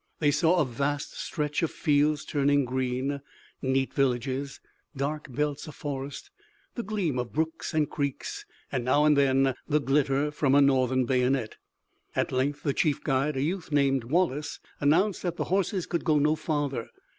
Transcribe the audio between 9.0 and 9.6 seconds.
and then,